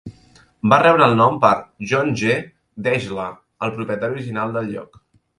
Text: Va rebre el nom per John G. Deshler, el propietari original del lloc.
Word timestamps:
Va 0.71 0.77
rebre 0.83 1.03
el 1.07 1.11
nom 1.17 1.35
per 1.43 1.51
John 1.91 2.09
G. 2.21 2.31
Deshler, 2.87 3.27
el 3.67 3.75
propietari 3.75 4.17
original 4.21 4.57
del 4.57 4.71
lloc. 4.73 4.99